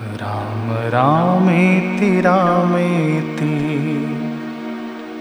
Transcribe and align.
राम 0.00 0.70
रामेति 0.92 2.20
रामेति 2.20 3.56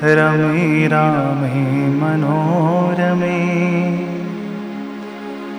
रमे 0.03 0.87
रामे 0.87 1.63
मनोरमे 1.95 3.39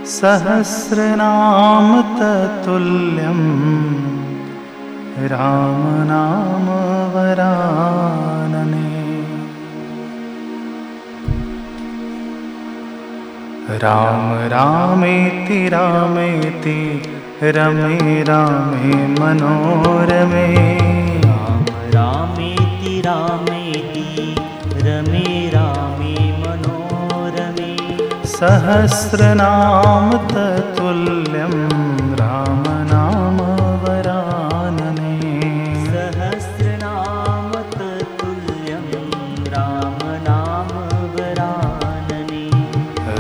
सहस्रनाम 0.07 1.91
ततुल्यं 2.17 3.43
रामनाम 5.29 6.67
वरानने। 7.15 8.89
राम 13.79 14.33
रामेति 14.55 15.69
रामेति 15.69 16.81
रमे 17.43 18.23
रामे 18.23 18.97
मनोरमे। 19.07 20.47
राम 21.25 21.65
रामेति 21.91 23.01
रामेति 23.01 24.37
रमे 24.83 25.51
रामे 25.51 26.15
मनोरमे। 26.41 27.71
सहस्रनाम 28.27 30.13
ततुल्यं 30.13 31.57
रामनाम 32.15 33.41
वरानने। 33.85 35.17
सहस्रनाम 35.87 37.53
ततुल्यं 37.53 38.87
राम 39.49 39.99
नाम 40.29 40.69
वरानने। 41.17 42.45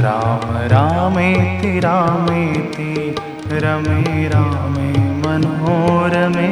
राम 0.02 0.56
रामेति 0.68 1.80
रामेति 1.80 2.90
रमे 3.52 4.28
रामे 4.28 4.90
मनोरमे। 5.20 6.48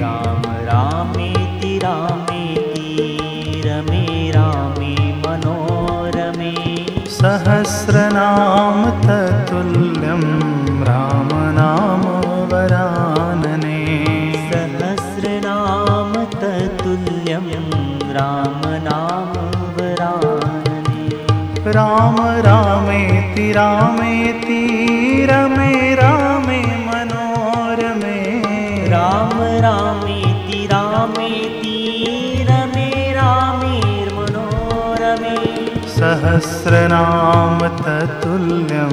राम 0.00 0.42
रामेति 0.46 1.80
रामेति 1.84 3.62
रमे 3.66 4.30
रामे 4.30 4.94
मनोरमे। 5.12 6.54
सहस्रनाम 7.06 8.84
ततुल्यं 8.90 10.22
रामनाम 10.82 12.02
वरानने। 12.52 13.78
सहस्रनाम 14.52 16.24
ततुल्यं 16.24 17.48
राम 18.12 18.60
नाम 18.66 19.32
वरानने। 19.76 21.08
राम 21.72 22.16
रामेति 22.20 23.52
रामेति 23.52 24.66
रमे 25.30 25.94
रामे 25.94 26.17
सहस्रनाम 36.38 37.58
ततुल्यं 37.68 38.92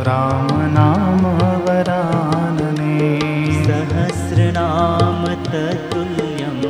रामनाम 0.00 1.26
वरानने। 1.64 3.20
सहस्रनाम 3.64 5.26
ततुल्यं 5.50 6.60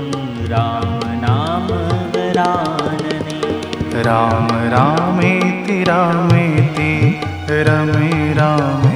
राम 0.49 0.99
नाम 1.25 1.69
वरानने। 2.15 4.03
राम 4.03 4.49
रामेति 4.75 5.85
रामेति 5.85 7.21
रमे 7.51 8.35
रामे 8.35 8.88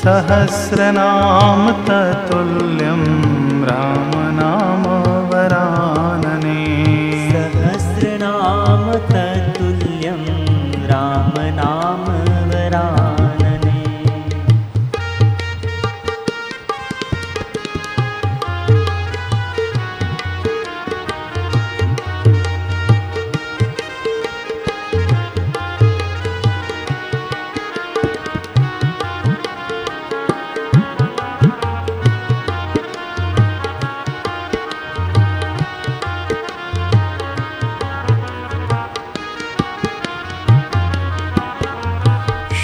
सहस्रनाम 0.00 1.62
ततुल्यं 1.88 3.02
रामनाम 3.68 4.84
वरानने। 5.30 6.60
सहस्रनाम 7.32 8.86
ततुल्यं 9.10 10.22
राम 10.90 11.29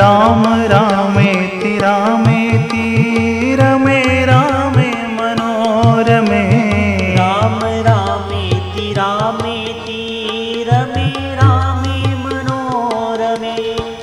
राम 0.00 0.44
राम 0.44 1.16
रामेति 1.18 1.78
रामेति 1.78 2.84
रमे 3.60 4.24
रामे 4.24 4.90
मनोरमे। 5.16 6.42
राम 7.16 7.58
रामेति 7.88 8.92
रामेति 8.92 10.00
रमे 10.68 11.10
रामे 11.34 11.98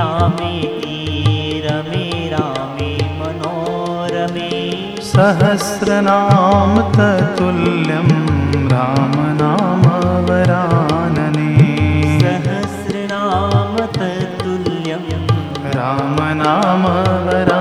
रामे 0.00 0.52
रमे 1.64 2.08
रामे 2.32 2.92
मनोरमे। 3.18 4.50
सहस्रनाम 5.10 6.74
ततुल्यं 6.96 8.08
रामनामवरानने 8.72 9.50
सहस्रनाम 12.22 13.74
ततुल्यं 13.98 15.04
रामनामवरा 15.76 17.59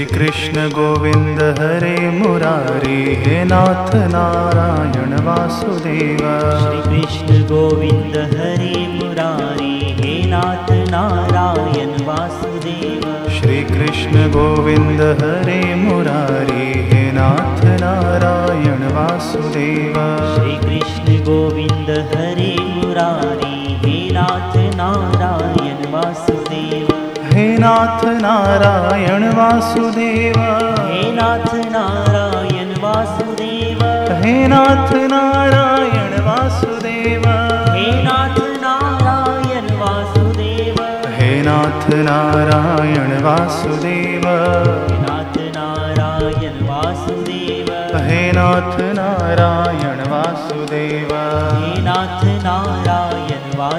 श्री 0.00 0.08
कृष्ण 0.08 0.68
गोविंद 0.68 1.40
हरे 1.58 1.96
मुरारी 2.10 3.14
हे 3.14 3.44
नाथ 3.44 3.90
नारायण 3.94 5.12
वासुदेव। 5.26 6.22
श्री 6.60 6.80
कृष्ण 6.86 7.42
गोविंद 7.42 8.16
हरे 8.32 8.74
मुरारी 8.88 9.74
हे 9.98 10.14
नाथ 10.26 10.70
नारायण 10.90 11.92
वासुदेव। 12.06 13.04
श्री 13.28 13.58
कृष्ण 13.64 14.26
गोविंद 14.30 15.00
हरे 15.20 15.60
मुरारी 15.74 16.72
हे 16.88 17.12
नाथ 17.12 17.64
नारायण 17.80 18.82
वासुदेव। 18.96 19.94
श्री 20.34 20.56
कृष्ण 20.68 21.18
गोविंद 21.24 21.90
हरे 22.14 22.56
मुरारी 22.74 23.58
हे 23.84 24.10
नाथ 24.12 24.56
नारायण 24.56 25.39
નાથ 27.60 28.04
નારાયણ 28.04 29.34
વાસુદેવ. 29.36 30.40
હે 30.86 31.12
નાથ 31.12 31.54
નારાયણ 31.54 32.80
વાસુદેવ. 32.80 33.82
હે 34.24 34.48
નાથ 34.48 34.94
નારાયણ 34.94 36.24
વાસુદેવ. 36.24 37.24
હે 37.74 38.02
નાથ 38.02 38.40
નારાયણ 38.62 39.78
વાસુદેવ. 39.80 40.76
હે 41.20 41.42
નાથ 41.42 41.94
નારાયણ 41.94 43.22
વાસુદેવ. 43.22 44.24
નાથ 45.06 45.38
નારાયણ 45.56 46.60
હે 48.00 48.32
નાથ 48.32 48.80
નારાયણ 48.80 50.10
વાસુદેવ. 50.10 51.12
હે 51.64 51.82
નાથ 51.82 52.39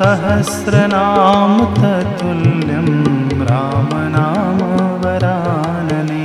सहस्रनाम 0.00 1.54
ततुल्यं 1.76 2.86
रामनाम 3.48 4.60
वरानने। 5.02 6.20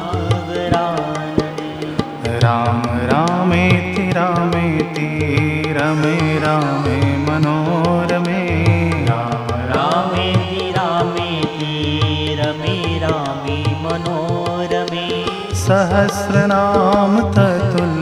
राम 2.45 2.81
रामेति 3.12 4.06
रामेति 4.17 5.09
रमे 5.77 6.17
रामे 6.45 6.97
मनोरमे। 7.27 8.44
राम 9.12 9.47
रामेति 9.73 10.63
रामेति 10.77 11.73
रमे 12.41 12.77
रामे 13.06 13.59
मनोरमे। 13.83 15.07
सहस्रनाम 15.65 17.13
ततुल्यं 17.38 17.94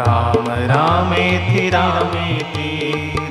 राम 0.01 0.47
रामेति 0.73 1.65
रामेति 1.77 2.71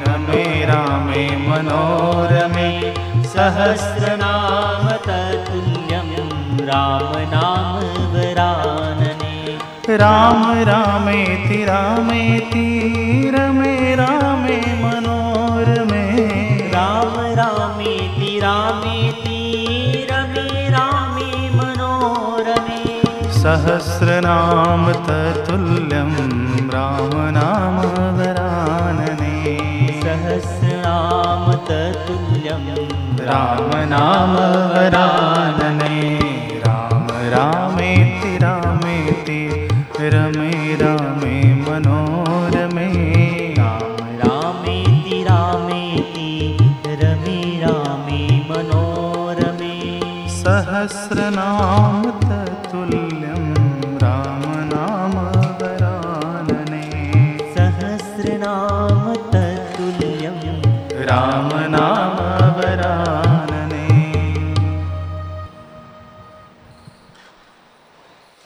रमे 0.08 0.46
रामे 0.66 1.26
मनोरमे। 1.48 2.70
सहस्रनाम 3.34 4.86
ततुल्यं 5.08 6.10
रामनामवरानने 6.70 7.51
राम 10.00 10.44
रामेति 10.68 11.58
रामेति 11.66 12.66
रमे 13.36 13.96
रामे 13.96 14.58
मनोरमे 14.82 16.04
राम 16.74 17.14
रामेति 17.40 18.30
रामेति 18.44 19.40
रमे 20.12 20.70
रामे 20.76 21.32
मनोरमे 21.58 22.80
सहस्रनाम 23.42 24.86
ततुल्यं 25.08 26.14
रामनामवरानने 26.76 27.98
सहस्रनाम 30.04 31.46
ततुल्यं 31.70 32.66
रामनामवरानने 33.30 34.90
राम 34.96 35.81